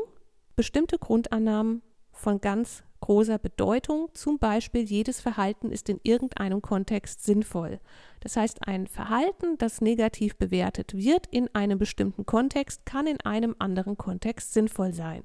bestimmte 0.56 0.98
Grundannahmen 0.98 1.82
von 2.12 2.40
ganz 2.40 2.84
großer 3.00 3.38
Bedeutung. 3.38 4.08
Zum 4.14 4.38
Beispiel, 4.38 4.82
jedes 4.82 5.20
Verhalten 5.20 5.70
ist 5.70 5.88
in 5.88 6.00
irgendeinem 6.02 6.62
Kontext 6.62 7.24
sinnvoll. 7.24 7.80
Das 8.20 8.36
heißt, 8.36 8.66
ein 8.66 8.86
Verhalten, 8.86 9.58
das 9.58 9.80
negativ 9.80 10.36
bewertet 10.36 10.94
wird 10.94 11.26
in 11.26 11.54
einem 11.54 11.78
bestimmten 11.78 12.24
Kontext, 12.24 12.86
kann 12.86 13.06
in 13.06 13.20
einem 13.20 13.56
anderen 13.58 13.98
Kontext 13.98 14.54
sinnvoll 14.54 14.94
sein. 14.94 15.24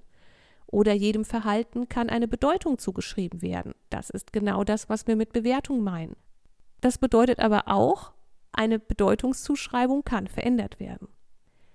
Oder 0.65 0.91
jedem 0.93 1.24
Verhalten 1.24 1.88
kann 1.88 2.10
eine 2.10 2.27
Bedeutung 2.27 2.77
zugeschrieben 2.77 3.41
werden. 3.41 3.74
Das 3.89 4.10
ist 4.10 4.34
genau 4.34 4.65
das, 4.65 4.89
was 4.89 5.07
wir 5.07 5.15
mit 5.15 5.31
Bewertung 5.31 5.81
meinen. 5.81 6.17
Das 6.81 6.98
bedeutet 6.98 7.39
aber 7.39 7.67
auch, 7.67 8.12
eine 8.51 8.79
Bedeutungszuschreibung 8.79 10.03
kann 10.03 10.27
verändert 10.27 10.79
werden. 10.79 11.07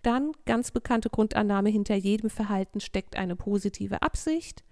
Dann 0.02 0.32
ganz 0.46 0.70
bekannte 0.70 1.10
Grundannahme, 1.10 1.70
hinter 1.70 1.94
jedem 1.94 2.28
Verhalten 2.28 2.80
steckt 2.80 3.16
eine 3.16 3.36
positive 3.36 4.02
Absicht 4.02 4.64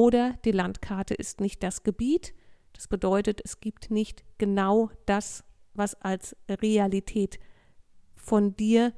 oder 0.00 0.34
die 0.44 0.52
Landkarte 0.52 1.14
ist 1.14 1.40
nicht 1.40 1.62
das 1.62 1.82
Gebiet. 1.82 2.34
Das 2.72 2.88
bedeutet, 2.88 3.40
es 3.44 3.60
gibt 3.60 3.90
nicht 3.90 4.24
genau 4.38 4.90
das, 5.04 5.44
was 5.74 5.94
als 5.96 6.36
Realität 6.48 7.38
von 8.14 8.56
dir 8.56 8.92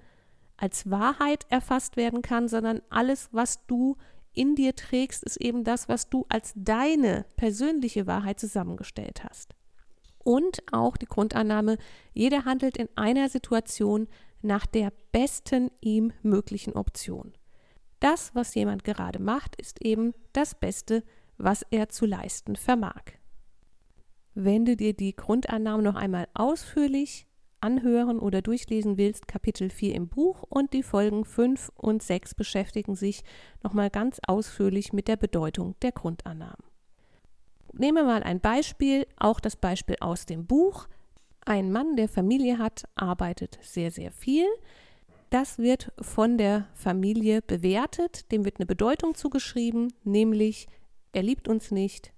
als 0.56 0.90
Wahrheit 0.90 1.46
erfasst 1.48 1.96
werden 1.96 2.22
kann, 2.22 2.46
sondern 2.46 2.82
alles, 2.90 3.30
was 3.32 3.66
du 3.66 3.96
in 4.32 4.54
dir 4.54 4.76
trägst, 4.76 5.24
ist 5.24 5.38
eben 5.38 5.64
das, 5.64 5.88
was 5.88 6.10
du 6.10 6.26
als 6.28 6.52
deine 6.54 7.24
persönliche 7.36 8.06
Wahrheit 8.06 8.38
zusammengestellt 8.38 9.24
hast. 9.24 9.54
Und 10.22 10.62
auch 10.72 10.96
die 10.98 11.06
Grundannahme, 11.06 11.78
jeder 12.12 12.44
handelt 12.44 12.76
in 12.76 12.88
einer 12.94 13.28
Situation 13.30 14.06
nach 14.42 14.66
der 14.66 14.92
besten 15.12 15.70
ihm 15.80 16.12
möglichen 16.22 16.74
Option. 16.74 17.32
Das, 18.00 18.34
was 18.34 18.54
jemand 18.54 18.84
gerade 18.84 19.20
macht, 19.20 19.56
ist 19.56 19.84
eben 19.84 20.14
das 20.32 20.54
Beste, 20.54 21.04
was 21.36 21.62
er 21.70 21.88
zu 21.88 22.06
leisten 22.06 22.56
vermag. 22.56 23.02
Wenn 24.34 24.64
du 24.64 24.76
dir 24.76 24.94
die 24.94 25.14
Grundannahmen 25.14 25.84
noch 25.84 25.96
einmal 25.96 26.28
ausführlich 26.34 27.26
anhören 27.60 28.18
oder 28.18 28.42
durchlesen 28.42 28.96
willst, 28.96 29.28
Kapitel 29.28 29.70
4 29.70 29.94
im 29.94 30.08
Buch 30.08 30.44
und 30.48 30.72
die 30.72 30.82
Folgen 30.82 31.24
5 31.24 31.70
und 31.74 32.02
6 32.02 32.34
beschäftigen 32.34 32.94
sich 32.94 33.22
nochmal 33.62 33.90
ganz 33.90 34.18
ausführlich 34.26 34.92
mit 34.92 35.08
der 35.08 35.16
Bedeutung 35.16 35.74
der 35.82 35.92
Grundannahmen. 35.92 36.64
Nehmen 37.72 37.98
wir 37.98 38.04
mal 38.04 38.22
ein 38.22 38.40
Beispiel, 38.40 39.06
auch 39.16 39.40
das 39.40 39.56
Beispiel 39.56 39.96
aus 40.00 40.26
dem 40.26 40.46
Buch. 40.46 40.88
Ein 41.50 41.72
Mann, 41.72 41.96
der 41.96 42.08
Familie 42.08 42.58
hat, 42.58 42.84
arbeitet 42.94 43.58
sehr, 43.60 43.90
sehr 43.90 44.12
viel. 44.12 44.46
Das 45.30 45.58
wird 45.58 45.90
von 46.00 46.38
der 46.38 46.68
Familie 46.74 47.42
bewertet, 47.42 48.30
dem 48.30 48.44
wird 48.44 48.60
eine 48.60 48.66
Bedeutung 48.66 49.16
zugeschrieben, 49.16 49.92
nämlich 50.04 50.68
er 51.10 51.24
liebt 51.24 51.48
uns 51.48 51.72
nicht, 51.72 52.12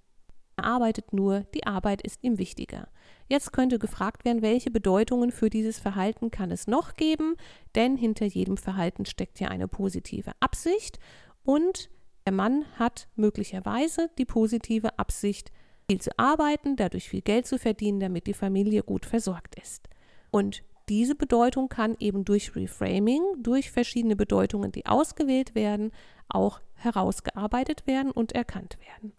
er 0.57 0.65
arbeitet 0.65 1.15
nur, 1.15 1.47
die 1.55 1.67
Arbeit 1.67 2.03
ist 2.03 2.23
ihm 2.23 2.37
wichtiger. 2.37 2.89
Jetzt 3.27 3.55
könnte 3.55 3.79
gefragt 3.79 4.27
werden, 4.27 4.43
welche 4.43 4.71
Bedeutungen 4.71 5.33
für 5.33 5.49
dieses 5.49 5.79
Verhalten 5.79 6.31
kann 6.31 6.51
es 6.51 6.67
noch 6.67 6.97
geben, 6.97 7.37
denn 7.75 7.97
hinter 7.97 8.27
jedem 8.27 8.59
Verhalten 8.59 9.07
steckt 9.07 9.41
ja 9.41 9.49
eine 9.49 9.67
positive 9.67 10.33
Absicht 10.41 10.99
und 11.43 11.89
der 12.27 12.35
Mann 12.35 12.67
hat 12.79 13.09
möglicherweise 13.17 14.11
die 14.19 14.27
positive 14.27 14.99
Absicht, 14.99 15.53
viel 15.93 16.01
zu 16.01 16.19
arbeiten, 16.19 16.75
dadurch 16.77 17.11
viel 17.11 17.21
Geld 17.21 17.47
zu 17.47 17.59
verdienen, 17.59 18.01
damit 18.01 18.27
die 18.27 18.33
Familie 18.33 18.83
gut 18.83 19.05
versorgt 19.05 19.57
ist. 19.57 19.91
Und 20.31 20.63
diese 20.89 21.15
Bedeutung 21.15 21.69
kann 21.69 21.97
eben 21.99 22.25
durch 22.25 22.57
Reframing, 22.57 23.21
durch 23.43 23.71
verschiedene 23.71 24.17
Bedeutungen, 24.17 24.73
die 24.73 24.87
ausgewählt 24.87 25.55
werden, 25.55 25.93
auch 26.31 26.63
herausgearbeitet 26.77 27.87
werden 27.87 28.11
und 28.11 28.33
erkannt 28.33 28.79
werden. 28.81 29.13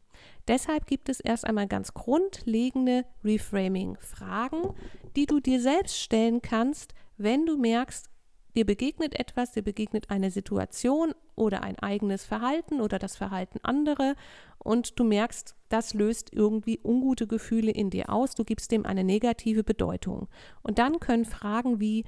Deshalb 0.48 0.88
gibt 0.88 1.10
es 1.10 1.20
erst 1.20 1.46
einmal 1.46 1.68
ganz 1.68 1.94
grundlegende 1.94 3.06
Reframing-Fragen, 3.24 4.74
die 5.16 5.28
du 5.28 5.40
dir 5.40 5.62
selbst 5.62 6.00
stellen 6.00 6.42
kannst, 6.42 6.96
wenn 7.18 7.46
du 7.46 7.56
merkst, 7.56 8.10
dir 8.56 8.66
begegnet 8.66 9.14
etwas, 9.20 9.52
dir 9.52 9.64
begegnet 9.64 10.10
eine 10.10 10.32
Situation 10.32 11.14
oder 11.36 11.64
ein 11.64 11.80
eigenes 11.80 12.24
Verhalten 12.24 12.82
oder 12.82 13.00
das 13.00 13.16
Verhalten 13.16 13.60
anderer 13.64 14.16
und 14.60 15.00
du 15.00 15.04
merkst, 15.04 15.56
das 15.70 15.94
löst 15.94 16.34
irgendwie 16.34 16.80
ungute 16.84 17.28
Gefühle 17.28 17.72
in 17.72 17.90
dir 17.90 18.10
aus, 18.10 18.36
du 18.36 18.44
gibst 18.44 18.72
dem 18.72 18.86
eine 18.86 19.04
negative 19.04 19.64
Bedeutung. 19.64 20.28
Und 20.62 20.80
dann 20.80 21.00
können 21.00 21.26
Fragen 21.26 21.80
wie, 21.80 22.06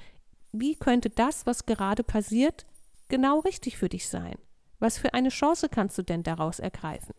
wie 0.51 0.75
könnte 0.75 1.09
das, 1.09 1.45
was 1.45 1.65
gerade 1.65 2.03
passiert, 2.03 2.65
genau 3.09 3.39
richtig 3.39 3.77
für 3.77 3.89
dich 3.89 4.07
sein? 4.07 4.35
Was 4.79 4.97
für 4.97 5.13
eine 5.13 5.29
Chance 5.29 5.69
kannst 5.69 5.97
du 5.97 6.03
denn 6.03 6.23
daraus 6.23 6.59
ergreifen? 6.59 7.15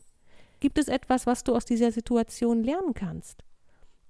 Gibt 0.60 0.78
es 0.78 0.88
etwas, 0.88 1.26
was 1.26 1.44
du 1.44 1.54
aus 1.54 1.64
dieser 1.64 1.92
Situation 1.92 2.62
lernen 2.62 2.94
kannst? 2.94 3.44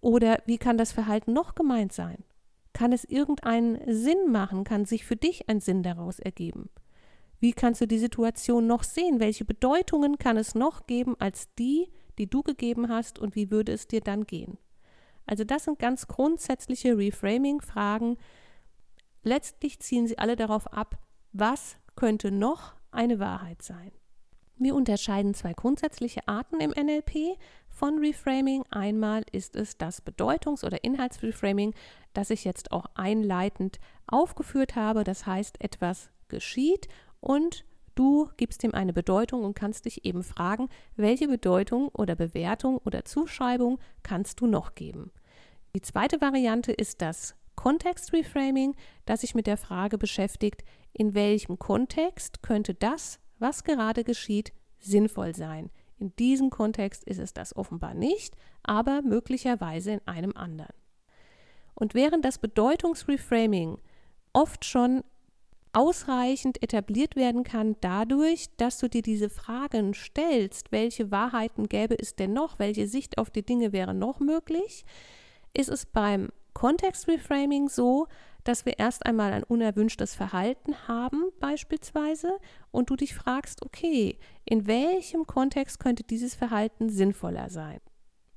Oder 0.00 0.42
wie 0.46 0.58
kann 0.58 0.78
das 0.78 0.92
Verhalten 0.92 1.32
noch 1.32 1.54
gemeint 1.54 1.92
sein? 1.92 2.22
Kann 2.72 2.92
es 2.92 3.04
irgendeinen 3.04 3.80
Sinn 3.92 4.30
machen? 4.30 4.64
Kann 4.64 4.84
sich 4.84 5.04
für 5.04 5.16
dich 5.16 5.48
ein 5.48 5.60
Sinn 5.60 5.82
daraus 5.82 6.18
ergeben? 6.18 6.68
Wie 7.40 7.52
kannst 7.52 7.80
du 7.80 7.86
die 7.86 7.98
Situation 7.98 8.66
noch 8.66 8.82
sehen? 8.82 9.20
Welche 9.20 9.44
Bedeutungen 9.44 10.18
kann 10.18 10.36
es 10.36 10.54
noch 10.54 10.86
geben 10.86 11.16
als 11.18 11.52
die, 11.54 11.88
die 12.18 12.28
du 12.28 12.42
gegeben 12.42 12.88
hast 12.88 13.18
und 13.18 13.34
wie 13.34 13.50
würde 13.50 13.72
es 13.72 13.86
dir 13.86 14.00
dann 14.00 14.24
gehen? 14.24 14.58
Also 15.26 15.44
das 15.44 15.64
sind 15.64 15.78
ganz 15.78 16.06
grundsätzliche 16.06 16.96
Reframing-Fragen. 16.96 18.16
Letztlich 19.22 19.80
ziehen 19.80 20.06
sie 20.06 20.18
alle 20.18 20.36
darauf 20.36 20.72
ab, 20.72 20.98
was 21.32 21.76
könnte 21.96 22.30
noch 22.30 22.74
eine 22.90 23.18
Wahrheit 23.18 23.62
sein. 23.62 23.92
Wir 24.58 24.74
unterscheiden 24.74 25.34
zwei 25.34 25.52
grundsätzliche 25.52 26.26
Arten 26.28 26.60
im 26.60 26.70
NLP 26.70 27.36
von 27.68 27.98
Reframing. 27.98 28.64
Einmal 28.70 29.22
ist 29.32 29.54
es 29.54 29.76
das 29.76 30.00
Bedeutungs- 30.00 30.64
oder 30.64 30.82
Inhaltsreframing, 30.82 31.74
das 32.14 32.30
ich 32.30 32.44
jetzt 32.44 32.72
auch 32.72 32.86
einleitend 32.94 33.78
aufgeführt 34.06 34.76
habe. 34.76 35.04
Das 35.04 35.26
heißt, 35.26 35.60
etwas 35.60 36.08
geschieht 36.28 36.88
und 37.26 37.64
du 37.96 38.28
gibst 38.36 38.62
ihm 38.62 38.72
eine 38.72 38.92
Bedeutung 38.92 39.42
und 39.42 39.54
kannst 39.54 39.84
dich 39.84 40.04
eben 40.04 40.22
fragen, 40.22 40.68
welche 40.94 41.26
Bedeutung 41.26 41.88
oder 41.88 42.14
Bewertung 42.14 42.78
oder 42.78 43.04
Zuschreibung 43.04 43.80
kannst 44.04 44.40
du 44.40 44.46
noch 44.46 44.76
geben. 44.76 45.10
Die 45.74 45.82
zweite 45.82 46.20
Variante 46.20 46.70
ist 46.70 47.02
das 47.02 47.34
Kontext-Reframing, 47.56 48.76
das 49.06 49.22
sich 49.22 49.34
mit 49.34 49.48
der 49.48 49.56
Frage 49.56 49.98
beschäftigt, 49.98 50.62
in 50.92 51.14
welchem 51.14 51.58
Kontext 51.58 52.44
könnte 52.44 52.74
das, 52.74 53.18
was 53.40 53.64
gerade 53.64 54.04
geschieht, 54.04 54.52
sinnvoll 54.78 55.34
sein. 55.34 55.70
In 55.98 56.14
diesem 56.14 56.48
Kontext 56.50 57.02
ist 57.02 57.18
es 57.18 57.34
das 57.34 57.56
offenbar 57.56 57.94
nicht, 57.94 58.36
aber 58.62 59.02
möglicherweise 59.02 59.90
in 59.90 60.06
einem 60.06 60.36
anderen. 60.36 60.76
Und 61.74 61.94
während 61.94 62.24
das 62.24 62.38
Bedeutungsreframing 62.38 63.78
oft 64.32 64.64
schon 64.64 65.02
ausreichend 65.76 66.62
etabliert 66.62 67.16
werden 67.16 67.44
kann 67.44 67.76
dadurch, 67.82 68.48
dass 68.56 68.78
du 68.78 68.88
dir 68.88 69.02
diese 69.02 69.28
Fragen 69.28 69.92
stellst, 69.92 70.72
welche 70.72 71.10
Wahrheiten 71.10 71.68
gäbe 71.68 71.98
es 71.98 72.16
denn 72.16 72.32
noch, 72.32 72.58
welche 72.58 72.88
Sicht 72.88 73.18
auf 73.18 73.28
die 73.28 73.44
Dinge 73.44 73.72
wäre 73.72 73.92
noch 73.92 74.18
möglich, 74.18 74.86
ist 75.52 75.68
es 75.68 75.84
beim 75.84 76.30
Kontextreframing 76.54 77.68
so, 77.68 78.06
dass 78.42 78.64
wir 78.64 78.78
erst 78.78 79.04
einmal 79.04 79.34
ein 79.34 79.42
unerwünschtes 79.42 80.14
Verhalten 80.14 80.88
haben 80.88 81.24
beispielsweise 81.40 82.38
und 82.70 82.88
du 82.88 82.96
dich 82.96 83.14
fragst, 83.14 83.62
okay, 83.62 84.18
in 84.46 84.66
welchem 84.66 85.26
Kontext 85.26 85.78
könnte 85.78 86.04
dieses 86.04 86.34
Verhalten 86.34 86.88
sinnvoller 86.88 87.50
sein? 87.50 87.80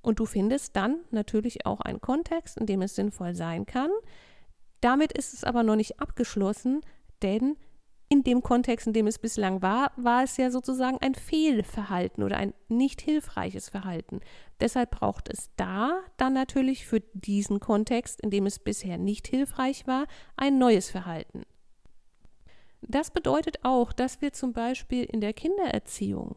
Und 0.01 0.19
du 0.19 0.25
findest 0.25 0.75
dann 0.75 1.00
natürlich 1.12 1.65
auch 1.65 1.79
einen 1.79 2.01
Kontext, 2.01 2.58
in 2.58 2.65
dem 2.65 2.81
es 2.81 2.96
sinnvoll 2.96 3.34
sein 3.34 3.65
kann. 3.65 3.91
Damit 4.81 5.13
ist 5.13 5.34
es 5.34 5.46
aber 5.46 5.63
noch 5.63 5.77
nicht 5.77 6.01
abgeschlossen, 6.01 6.81
denn 7.21 7.57
in 8.11 8.23
dem 8.23 8.41
Kontext, 8.41 8.88
in 8.88 8.93
dem 8.93 9.05
es 9.05 9.19
bislang 9.19 9.61
war, 9.61 9.91
war 9.95 10.23
es 10.23 10.35
ja 10.38 10.49
sozusagen 10.49 10.97
ein 10.99 11.13
Fehlverhalten 11.13 12.23
oder 12.23 12.38
ein 12.38 12.55
nicht 12.67 13.01
hilfreiches 13.01 13.69
Verhalten. 13.69 14.19
Deshalb 14.59 14.89
braucht 14.91 15.29
es 15.29 15.51
da 15.57 16.01
dann 16.17 16.33
natürlich 16.33 16.88
für 16.88 17.01
diesen 17.13 17.59
Kontext, 17.59 18.19
in 18.21 18.31
dem 18.31 18.47
es 18.47 18.57
bisher 18.57 18.97
nicht 18.97 19.27
hilfreich 19.27 19.85
war, 19.85 20.07
ein 20.35 20.57
neues 20.57 20.89
Verhalten. 20.89 21.43
Das 22.81 23.11
bedeutet 23.11 23.59
auch, 23.63 23.93
dass 23.93 24.21
wir 24.21 24.33
zum 24.33 24.53
Beispiel 24.53 25.03
in 25.03 25.21
der 25.21 25.33
Kindererziehung 25.33 26.35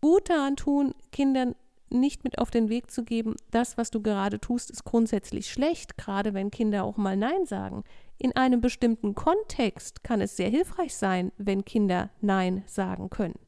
gut 0.00 0.28
daran 0.28 0.56
tun, 0.56 0.94
Kindern 1.12 1.54
nicht 1.88 2.24
mit 2.24 2.38
auf 2.38 2.50
den 2.50 2.68
Weg 2.68 2.90
zu 2.90 3.04
geben, 3.04 3.36
das, 3.50 3.78
was 3.78 3.90
du 3.90 4.02
gerade 4.02 4.40
tust, 4.40 4.70
ist 4.70 4.84
grundsätzlich 4.84 5.50
schlecht, 5.50 5.96
gerade 5.96 6.34
wenn 6.34 6.50
Kinder 6.50 6.84
auch 6.84 6.96
mal 6.96 7.16
Nein 7.16 7.46
sagen. 7.46 7.84
In 8.18 8.34
einem 8.34 8.60
bestimmten 8.60 9.14
Kontext 9.14 10.02
kann 10.02 10.20
es 10.20 10.36
sehr 10.36 10.48
hilfreich 10.48 10.94
sein, 10.94 11.32
wenn 11.36 11.64
Kinder 11.64 12.10
Nein 12.20 12.64
sagen 12.66 13.10
können. 13.10 13.38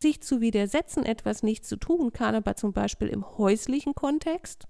Sich 0.00 0.22
zu 0.22 0.40
widersetzen, 0.40 1.04
etwas 1.04 1.42
nicht 1.42 1.66
zu 1.66 1.76
tun, 1.76 2.12
kann 2.12 2.36
aber 2.36 2.54
zum 2.54 2.72
Beispiel 2.72 3.08
im 3.08 3.26
häuslichen 3.36 3.94
Kontext, 3.94 4.68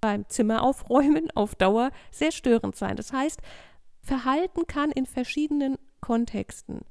beim 0.00 0.28
Zimmer 0.28 0.62
aufräumen, 0.62 1.30
auf 1.34 1.56
Dauer 1.56 1.90
sehr 2.12 2.30
störend 2.30 2.76
sein. 2.76 2.96
Das 2.96 3.12
heißt, 3.12 3.40
Verhalten 4.00 4.66
kann 4.66 4.92
in 4.92 5.06
verschiedenen 5.06 5.76
Kontexten 6.00 6.82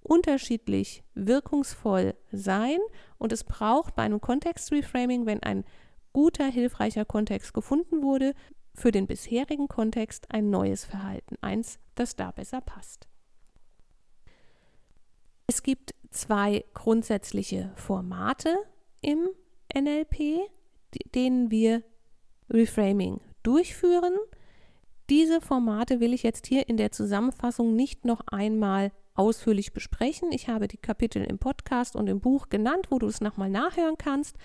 unterschiedlich 0.00 1.04
wirkungsvoll 1.14 2.14
sein 2.32 2.78
und 3.18 3.32
es 3.32 3.44
braucht 3.44 3.94
bei 3.94 4.02
einem 4.02 4.20
Kontext-Reframing, 4.20 5.26
wenn 5.26 5.42
ein 5.42 5.64
guter, 6.12 6.46
hilfreicher 6.46 7.04
Kontext 7.04 7.52
gefunden 7.52 8.02
wurde, 8.02 8.34
für 8.78 8.92
den 8.92 9.06
bisherigen 9.06 9.68
Kontext 9.68 10.26
ein 10.30 10.50
neues 10.50 10.84
Verhalten, 10.84 11.36
eins, 11.40 11.78
das 11.94 12.16
da 12.16 12.30
besser 12.30 12.60
passt. 12.60 13.08
Es 15.46 15.62
gibt 15.62 15.94
zwei 16.10 16.64
grundsätzliche 16.74 17.72
Formate 17.74 18.56
im 19.00 19.28
NLP, 19.74 20.40
denen 21.14 21.50
wir 21.50 21.82
Reframing 22.50 23.20
durchführen. 23.42 24.14
Diese 25.10 25.40
Formate 25.40 26.00
will 26.00 26.12
ich 26.12 26.22
jetzt 26.22 26.46
hier 26.46 26.68
in 26.68 26.76
der 26.76 26.92
Zusammenfassung 26.92 27.74
nicht 27.74 28.04
noch 28.04 28.20
einmal 28.26 28.92
ausführlich 29.14 29.72
besprechen. 29.72 30.32
Ich 30.32 30.48
habe 30.48 30.68
die 30.68 30.76
Kapitel 30.76 31.24
im 31.24 31.38
Podcast 31.38 31.96
und 31.96 32.08
im 32.08 32.20
Buch 32.20 32.48
genannt, 32.48 32.86
wo 32.90 32.98
du 32.98 33.06
es 33.06 33.20
nochmal 33.20 33.50
nachhören 33.50 33.96
kannst. 33.98 34.36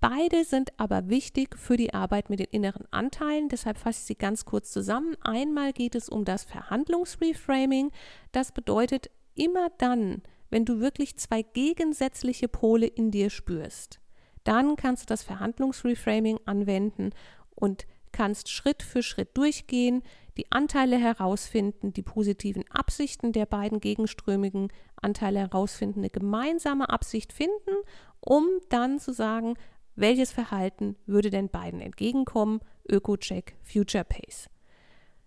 Beide 0.00 0.44
sind 0.44 0.78
aber 0.78 1.08
wichtig 1.08 1.56
für 1.56 1.76
die 1.76 1.92
Arbeit 1.94 2.30
mit 2.30 2.40
den 2.40 2.48
inneren 2.50 2.86
Anteilen, 2.92 3.48
deshalb 3.48 3.78
fasse 3.78 4.00
ich 4.00 4.06
sie 4.06 4.14
ganz 4.14 4.44
kurz 4.44 4.70
zusammen. 4.70 5.16
Einmal 5.22 5.72
geht 5.72 5.94
es 5.94 6.08
um 6.08 6.24
das 6.24 6.44
Verhandlungsreframing. 6.44 7.90
Das 8.32 8.52
bedeutet, 8.52 9.10
immer 9.34 9.70
dann, 9.78 10.22
wenn 10.50 10.64
du 10.64 10.80
wirklich 10.80 11.16
zwei 11.16 11.42
gegensätzliche 11.42 12.48
Pole 12.48 12.86
in 12.86 13.10
dir 13.10 13.30
spürst. 13.30 14.00
Dann 14.44 14.76
kannst 14.76 15.02
du 15.02 15.06
das 15.06 15.22
Verhandlungsreframing 15.22 16.38
anwenden 16.44 17.10
und 17.54 17.86
kannst 18.12 18.48
Schritt 18.48 18.82
für 18.82 19.02
Schritt 19.02 19.36
durchgehen, 19.36 20.02
die 20.36 20.50
Anteile 20.50 20.96
herausfinden, 20.96 21.92
die 21.92 22.02
positiven 22.02 22.64
Absichten 22.70 23.32
der 23.32 23.44
beiden 23.44 23.80
gegenströmigen 23.80 24.72
Anteile 24.96 25.40
herausfinden, 25.40 26.00
eine 26.00 26.10
gemeinsame 26.10 26.88
Absicht 26.88 27.32
finden, 27.32 27.76
um 28.20 28.46
dann 28.68 28.98
zu 28.98 29.12
sagen, 29.12 29.54
welches 29.96 30.30
Verhalten 30.30 30.96
würde 31.06 31.30
denn 31.30 31.48
beiden 31.48 31.80
entgegenkommen, 31.80 32.60
Öko-Check, 32.88 33.56
Future 33.62 34.04
Pace. 34.04 34.48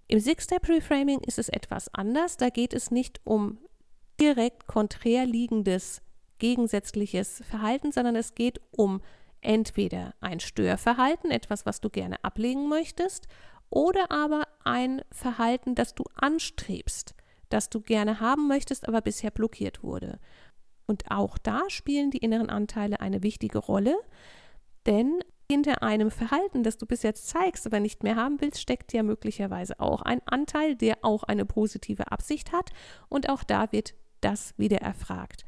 Im 0.07 0.19
Six-Step-Reframing 0.19 1.19
ist 1.19 1.39
es 1.39 1.49
etwas 1.49 1.93
anders, 1.93 2.37
da 2.37 2.49
geht 2.49 2.73
es 2.73 2.91
nicht 2.91 3.21
um 3.23 3.57
direkt 4.19 4.67
konträr 4.67 5.25
liegendes 5.25 6.01
gegensätzliches 6.37 7.41
Verhalten, 7.47 7.91
sondern 7.91 8.15
es 8.15 8.35
geht 8.35 8.59
um 8.71 9.01
entweder 9.41 10.13
ein 10.19 10.39
Störverhalten, 10.39 11.31
etwas, 11.31 11.65
was 11.65 11.81
du 11.81 11.89
gerne 11.89 12.23
ablegen 12.23 12.67
möchtest, 12.67 13.27
oder 13.69 14.11
aber 14.11 14.43
ein 14.63 15.01
Verhalten, 15.11 15.75
das 15.75 15.95
du 15.95 16.03
anstrebst, 16.15 17.15
das 17.49 17.69
du 17.69 17.79
gerne 17.81 18.19
haben 18.19 18.47
möchtest, 18.47 18.87
aber 18.87 19.01
bisher 19.01 19.31
blockiert 19.31 19.81
wurde. 19.83 20.19
Und 20.91 21.09
auch 21.09 21.37
da 21.37 21.61
spielen 21.69 22.11
die 22.11 22.17
inneren 22.17 22.49
Anteile 22.49 22.99
eine 22.99 23.23
wichtige 23.23 23.59
Rolle, 23.59 23.97
denn 24.85 25.23
hinter 25.49 25.83
einem 25.83 26.11
Verhalten, 26.11 26.63
das 26.63 26.77
du 26.77 26.85
bis 26.85 27.01
jetzt 27.01 27.29
zeigst, 27.29 27.65
aber 27.65 27.79
nicht 27.79 28.03
mehr 28.03 28.17
haben 28.17 28.41
willst, 28.41 28.59
steckt 28.59 28.91
ja 28.91 29.01
möglicherweise 29.01 29.79
auch 29.79 30.01
ein 30.01 30.19
Anteil, 30.25 30.75
der 30.75 30.97
auch 31.01 31.23
eine 31.23 31.45
positive 31.45 32.11
Absicht 32.11 32.51
hat. 32.51 32.71
Und 33.07 33.29
auch 33.29 33.45
da 33.45 33.71
wird 33.71 33.93
das 34.19 34.53
wieder 34.57 34.79
erfragt. 34.79 35.45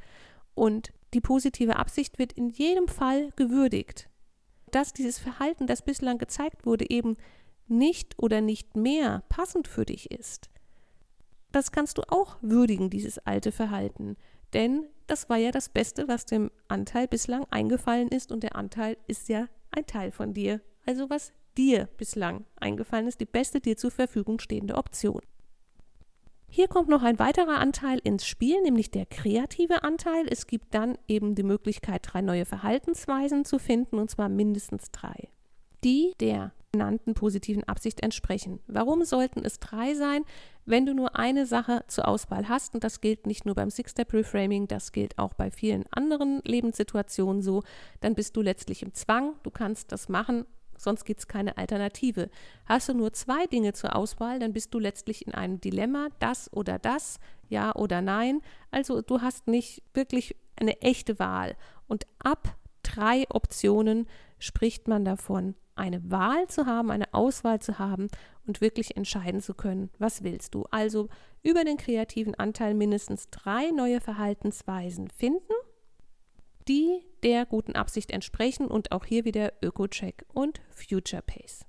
Und 0.55 0.93
die 1.13 1.19
positive 1.19 1.75
Absicht 1.75 2.19
wird 2.19 2.31
in 2.31 2.47
jedem 2.47 2.87
Fall 2.87 3.31
gewürdigt. 3.35 4.09
Dass 4.71 4.93
dieses 4.93 5.19
Verhalten, 5.19 5.67
das 5.67 5.81
bislang 5.81 6.19
gezeigt 6.19 6.65
wurde, 6.65 6.89
eben 6.89 7.17
nicht 7.67 8.17
oder 8.17 8.39
nicht 8.39 8.77
mehr 8.77 9.23
passend 9.27 9.67
für 9.67 9.83
dich 9.83 10.09
ist, 10.09 10.49
das 11.51 11.73
kannst 11.73 11.97
du 11.97 12.03
auch 12.07 12.37
würdigen, 12.41 12.89
dieses 12.89 13.19
alte 13.19 13.51
Verhalten. 13.51 14.15
Denn 14.53 14.85
das 15.07 15.29
war 15.29 15.37
ja 15.37 15.51
das 15.51 15.69
Beste, 15.69 16.07
was 16.07 16.25
dem 16.25 16.51
Anteil 16.67 17.07
bislang 17.07 17.45
eingefallen 17.49 18.07
ist 18.09 18.31
und 18.31 18.43
der 18.43 18.55
Anteil 18.55 18.97
ist 19.07 19.29
ja 19.29 19.47
ein 19.71 19.85
Teil 19.85 20.11
von 20.11 20.33
dir. 20.33 20.61
Also 20.85 21.09
was 21.09 21.31
dir 21.57 21.87
bislang 21.97 22.45
eingefallen 22.55 23.07
ist, 23.07 23.19
die 23.19 23.25
beste 23.25 23.59
dir 23.59 23.77
zur 23.77 23.91
Verfügung 23.91 24.39
stehende 24.39 24.75
Option. 24.75 25.21
Hier 26.49 26.67
kommt 26.67 26.87
noch 26.87 27.01
ein 27.01 27.17
weiterer 27.17 27.59
Anteil 27.59 27.99
ins 28.03 28.27
Spiel, 28.27 28.61
nämlich 28.61 28.91
der 28.91 29.07
kreative 29.07 29.83
Anteil. 29.83 30.27
Es 30.29 30.45
gibt 30.45 30.75
dann 30.75 30.99
eben 31.07 31.33
die 31.33 31.41
Möglichkeit, 31.41 32.05
drei 32.07 32.21
neue 32.21 32.45
Verhaltensweisen 32.45 33.43
zu 33.43 33.57
finden, 33.57 33.97
und 33.97 34.11
zwar 34.11 34.29
mindestens 34.29 34.91
drei, 34.91 35.29
die 35.83 36.13
der 36.19 36.53
genannten 36.73 37.13
positiven 37.13 37.63
Absicht 37.63 38.01
entsprechen. 38.01 38.59
Warum 38.67 39.05
sollten 39.05 39.45
es 39.45 39.59
drei 39.59 39.93
sein, 39.93 40.25
wenn 40.65 40.85
du 40.85 40.93
nur 40.93 41.15
eine 41.15 41.45
Sache 41.45 41.85
zur 41.87 42.07
Auswahl 42.07 42.49
hast? 42.49 42.73
Und 42.73 42.83
das 42.83 42.99
gilt 42.99 43.27
nicht 43.27 43.45
nur 43.45 43.55
beim 43.55 43.69
Six-Step-Reframing, 43.69 44.67
das 44.67 44.91
gilt 44.91 45.17
auch 45.19 45.33
bei 45.35 45.51
vielen 45.51 45.85
anderen 45.91 46.41
Lebenssituationen 46.43 47.41
so. 47.41 47.63
Dann 48.01 48.15
bist 48.15 48.35
du 48.35 48.41
letztlich 48.41 48.81
im 48.81 48.93
Zwang, 48.93 49.35
du 49.43 49.51
kannst 49.51 49.91
das 49.91 50.09
machen, 50.09 50.45
sonst 50.75 51.05
gibt 51.05 51.19
es 51.19 51.27
keine 51.27 51.57
Alternative. 51.57 52.29
Hast 52.65 52.89
du 52.89 52.93
nur 52.95 53.13
zwei 53.13 53.45
Dinge 53.45 53.73
zur 53.73 53.95
Auswahl, 53.95 54.39
dann 54.39 54.53
bist 54.53 54.73
du 54.73 54.79
letztlich 54.79 55.27
in 55.27 55.35
einem 55.35 55.61
Dilemma, 55.61 56.09
das 56.19 56.51
oder 56.51 56.79
das, 56.79 57.19
ja 57.49 57.75
oder 57.75 58.01
nein. 58.01 58.41
Also 58.71 59.03
du 59.03 59.21
hast 59.21 59.47
nicht 59.47 59.83
wirklich 59.93 60.35
eine 60.55 60.81
echte 60.81 61.19
Wahl. 61.19 61.55
Und 61.87 62.07
ab 62.17 62.57
drei 62.81 63.25
Optionen 63.29 64.07
spricht 64.39 64.87
man 64.87 65.05
davon, 65.05 65.55
eine 65.75 66.11
Wahl 66.11 66.47
zu 66.47 66.65
haben, 66.65 66.91
eine 66.91 67.13
Auswahl 67.13 67.59
zu 67.59 67.79
haben 67.79 68.07
und 68.45 68.61
wirklich 68.61 68.97
entscheiden 68.97 69.41
zu 69.41 69.53
können, 69.53 69.89
was 69.99 70.23
willst 70.23 70.53
du. 70.55 70.65
Also 70.71 71.09
über 71.41 71.63
den 71.63 71.77
kreativen 71.77 72.35
Anteil 72.35 72.73
mindestens 72.73 73.29
drei 73.29 73.71
neue 73.71 74.01
Verhaltensweisen 74.01 75.09
finden 75.09 75.53
die 76.67 77.03
der 77.23 77.45
guten 77.45 77.75
Absicht 77.75 78.11
entsprechen 78.11 78.67
und 78.67 78.91
auch 78.91 79.05
hier 79.05 79.25
wieder 79.25 79.53
Öko-Check 79.61 80.25
und 80.33 80.61
Future 80.69 81.21
Pace. 81.21 81.65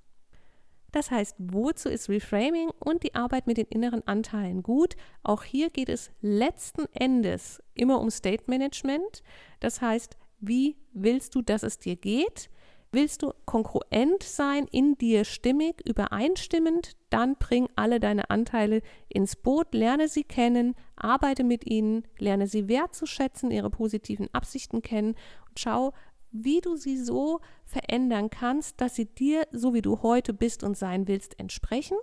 Das 0.93 1.11
heißt, 1.11 1.37
wozu 1.39 1.89
ist 1.89 2.09
Reframing 2.09 2.71
und 2.79 3.03
die 3.03 3.17
Arbeit 3.17 3.49
mit 3.49 3.57
den 3.57 3.67
inneren 3.67 4.07
Anteilen 4.07 4.63
gut? 4.63 4.95
Auch 5.25 5.43
hier 5.43 5.71
geht 5.71 5.89
es 5.89 6.13
letzten 6.21 6.87
Endes 6.93 7.61
immer 7.75 8.01
um 8.01 8.11
State 8.11 8.45
Management. 8.47 9.25
Das 9.59 9.81
heißt, 9.81 10.17
wie 10.39 10.77
willst 10.93 11.35
du, 11.35 11.43
dass 11.43 11.65
es 11.65 11.79
dir 11.79 11.97
geht? 11.97 12.49
Willst 12.95 13.23
du 13.23 13.33
kongruent 13.45 14.23
sein, 14.23 14.69
in 14.71 14.97
dir 14.97 15.25
stimmig, 15.25 15.85
übereinstimmend, 15.85 16.93
dann 17.11 17.35
bring 17.35 17.69
alle 17.75 17.99
deine 17.99 18.31
Anteile 18.31 18.83
ins 19.09 19.35
Boot, 19.35 19.75
lerne 19.75 20.07
sie 20.07 20.23
kennen, 20.23 20.77
arbeite 20.95 21.43
mit 21.43 21.67
ihnen, 21.69 22.07
lerne 22.21 22.47
sie 22.47 22.69
wertzuschätzen, 22.69 23.51
ihre 23.51 23.69
positiven 23.69 24.33
Absichten 24.33 24.81
kennen 24.81 25.17
und 25.49 25.59
schau, 25.59 25.93
wie 26.31 26.61
du 26.61 26.77
sie 26.77 26.97
so 26.97 27.41
verändern 27.65 28.31
kannst, 28.31 28.81
dass 28.81 28.95
sie 28.95 29.07
dir, 29.07 29.49
so 29.51 29.75
wie 29.75 29.83
du 29.83 30.03
heute 30.03 30.33
bist 30.33 30.63
und 30.63 30.77
sein 30.77 31.09
willst, 31.09 31.41
entsprechen. 31.41 31.97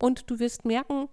Und 0.00 0.28
du 0.28 0.40
wirst 0.40 0.64
merken, 0.64 1.08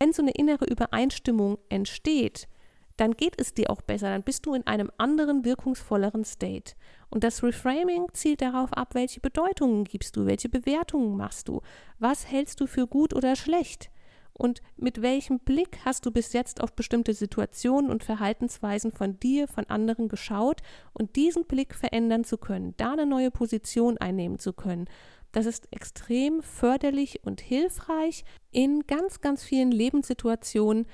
wenn 0.00 0.12
so 0.12 0.22
eine 0.22 0.32
innere 0.32 0.64
Übereinstimmung 0.64 1.58
entsteht, 1.68 2.48
dann 2.96 3.12
geht 3.12 3.34
es 3.38 3.54
dir 3.54 3.70
auch 3.70 3.82
besser, 3.82 4.10
dann 4.10 4.22
bist 4.22 4.46
du 4.46 4.54
in 4.54 4.66
einem 4.66 4.90
anderen, 4.98 5.44
wirkungsvolleren 5.44 6.24
State. 6.24 6.74
Und 7.10 7.24
das 7.24 7.42
Reframing 7.42 8.06
zielt 8.12 8.40
darauf 8.40 8.72
ab, 8.72 8.94
welche 8.94 9.20
Bedeutungen 9.20 9.84
gibst 9.84 10.16
du, 10.16 10.26
welche 10.26 10.48
Bewertungen 10.48 11.16
machst 11.16 11.48
du, 11.48 11.60
was 11.98 12.30
hältst 12.30 12.60
du 12.60 12.66
für 12.66 12.86
gut 12.86 13.14
oder 13.14 13.36
schlecht 13.36 13.90
und 14.38 14.60
mit 14.76 15.02
welchem 15.02 15.38
Blick 15.38 15.78
hast 15.84 16.04
du 16.04 16.10
bis 16.10 16.32
jetzt 16.32 16.60
auf 16.60 16.74
bestimmte 16.74 17.14
Situationen 17.14 17.90
und 17.90 18.04
Verhaltensweisen 18.04 18.92
von 18.92 19.18
dir, 19.18 19.48
von 19.48 19.64
anderen 19.66 20.08
geschaut 20.08 20.60
und 20.92 21.16
diesen 21.16 21.46
Blick 21.46 21.74
verändern 21.74 22.24
zu 22.24 22.36
können, 22.36 22.74
da 22.76 22.92
eine 22.92 23.06
neue 23.06 23.30
Position 23.30 23.98
einnehmen 23.98 24.38
zu 24.38 24.52
können. 24.52 24.86
Das 25.32 25.46
ist 25.46 25.68
extrem 25.70 26.42
förderlich 26.42 27.20
und 27.24 27.40
hilfreich 27.40 28.24
in 28.52 28.86
ganz, 28.86 29.20
ganz 29.20 29.42
vielen 29.42 29.70
Lebenssituationen, 29.70 30.86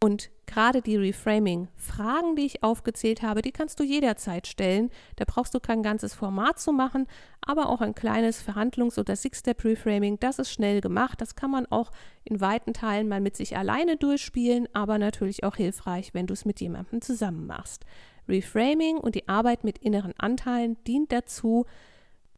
und 0.00 0.30
gerade 0.46 0.82
die 0.82 0.96
Reframing-Fragen, 0.96 2.36
die 2.36 2.46
ich 2.46 2.62
aufgezählt 2.62 3.22
habe, 3.22 3.42
die 3.42 3.52
kannst 3.52 3.80
du 3.80 3.84
jederzeit 3.84 4.46
stellen. 4.46 4.90
Da 5.16 5.24
brauchst 5.26 5.54
du 5.54 5.60
kein 5.60 5.82
ganzes 5.82 6.14
Format 6.14 6.60
zu 6.60 6.72
machen, 6.72 7.06
aber 7.40 7.68
auch 7.68 7.80
ein 7.80 7.94
kleines 7.94 8.42
Verhandlungs- 8.42 8.98
oder 8.98 9.16
Six-Step-Reframing, 9.16 10.20
das 10.20 10.38
ist 10.38 10.50
schnell 10.50 10.80
gemacht. 10.80 11.20
Das 11.20 11.34
kann 11.34 11.50
man 11.50 11.66
auch 11.66 11.90
in 12.24 12.40
weiten 12.40 12.74
Teilen 12.74 13.08
mal 13.08 13.20
mit 13.20 13.36
sich 13.36 13.56
alleine 13.56 13.96
durchspielen, 13.96 14.68
aber 14.74 14.98
natürlich 14.98 15.44
auch 15.44 15.56
hilfreich, 15.56 16.12
wenn 16.12 16.26
du 16.26 16.34
es 16.34 16.44
mit 16.44 16.60
jemandem 16.60 17.00
zusammen 17.00 17.46
machst. 17.46 17.84
Reframing 18.28 18.98
und 18.98 19.14
die 19.14 19.28
Arbeit 19.28 19.64
mit 19.64 19.78
inneren 19.78 20.14
Anteilen 20.18 20.76
dient 20.84 21.10
dazu, 21.10 21.64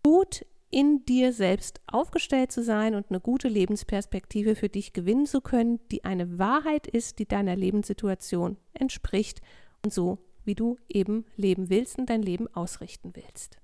gut 0.02 0.44
in 0.70 1.04
dir 1.04 1.32
selbst 1.32 1.80
aufgestellt 1.86 2.52
zu 2.52 2.62
sein 2.62 2.94
und 2.94 3.06
eine 3.10 3.20
gute 3.20 3.48
Lebensperspektive 3.48 4.54
für 4.54 4.68
dich 4.68 4.92
gewinnen 4.92 5.26
zu 5.26 5.40
können, 5.40 5.80
die 5.90 6.04
eine 6.04 6.38
Wahrheit 6.38 6.86
ist, 6.86 7.18
die 7.18 7.26
deiner 7.26 7.56
Lebenssituation 7.56 8.56
entspricht 8.74 9.40
und 9.84 9.92
so, 9.92 10.18
wie 10.44 10.54
du 10.54 10.76
eben 10.88 11.24
leben 11.36 11.70
willst 11.70 11.98
und 11.98 12.10
dein 12.10 12.22
Leben 12.22 12.48
ausrichten 12.54 13.12
willst. 13.14 13.58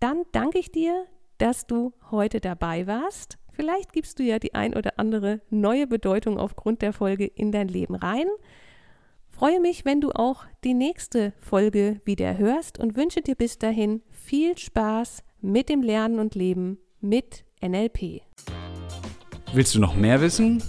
Dann 0.00 0.24
danke 0.32 0.58
ich 0.58 0.70
dir, 0.70 1.06
dass 1.38 1.66
du 1.66 1.92
heute 2.10 2.40
dabei 2.40 2.86
warst. 2.86 3.38
Vielleicht 3.52 3.92
gibst 3.92 4.18
du 4.18 4.22
ja 4.22 4.38
die 4.38 4.54
ein 4.54 4.74
oder 4.74 4.98
andere 4.98 5.40
neue 5.50 5.86
Bedeutung 5.86 6.38
aufgrund 6.38 6.82
der 6.82 6.92
Folge 6.92 7.26
in 7.26 7.52
dein 7.52 7.68
Leben 7.68 7.94
rein. 7.94 8.26
Freue 9.30 9.60
mich, 9.60 9.84
wenn 9.84 10.00
du 10.00 10.10
auch 10.10 10.44
die 10.62 10.74
nächste 10.74 11.32
Folge 11.40 12.00
wieder 12.04 12.38
hörst 12.38 12.78
und 12.78 12.96
wünsche 12.96 13.20
dir 13.20 13.34
bis 13.34 13.58
dahin 13.58 14.02
viel 14.10 14.56
Spaß 14.56 15.24
mit 15.44 15.68
dem 15.68 15.82
Lernen 15.82 16.18
und 16.18 16.34
Leben 16.34 16.78
mit 17.00 17.44
NLP. 17.60 18.22
Willst 19.52 19.74
du 19.74 19.78
noch 19.78 19.94
mehr 19.94 20.22
wissen? 20.22 20.62